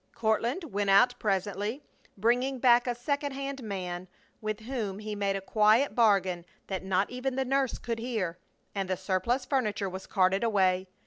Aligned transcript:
Courtland 0.15 0.63
went 0.63 0.89
out 0.89 1.13
presently, 1.19 1.83
bringing 2.17 2.57
back 2.57 2.87
a 2.87 2.95
second 2.95 3.33
hand 3.33 3.61
man 3.61 4.07
with 4.41 4.61
whom 4.61 4.97
he 4.97 5.13
made 5.13 5.35
a 5.35 5.41
quiet 5.41 5.93
bargain 5.93 6.43
that 6.65 6.83
not 6.83 7.07
even 7.11 7.35
the 7.35 7.45
nurse 7.45 7.77
could 7.77 7.99
hear, 7.99 8.39
and 8.73 8.89
the 8.89 8.97
surplus 8.97 9.45
furniture 9.45 9.87
was 9.91 10.07
carted 10.07 10.43
away. 10.43 10.87